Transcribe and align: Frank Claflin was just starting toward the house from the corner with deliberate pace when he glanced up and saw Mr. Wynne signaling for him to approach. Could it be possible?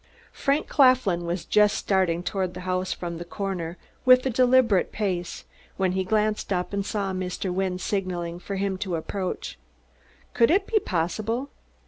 Frank 0.33 0.67
Claflin 0.67 1.25
was 1.27 1.45
just 1.45 1.77
starting 1.77 2.23
toward 2.23 2.55
the 2.55 2.61
house 2.61 2.91
from 2.91 3.19
the 3.19 3.23
corner 3.23 3.77
with 4.03 4.23
deliberate 4.33 4.91
pace 4.91 5.45
when 5.77 5.91
he 5.91 6.03
glanced 6.03 6.51
up 6.51 6.73
and 6.73 6.83
saw 6.83 7.13
Mr. 7.13 7.53
Wynne 7.53 7.77
signaling 7.77 8.39
for 8.39 8.55
him 8.55 8.79
to 8.79 8.95
approach. 8.95 9.59
Could 10.33 10.49
it 10.49 10.65
be 10.65 10.79
possible? 10.79 11.51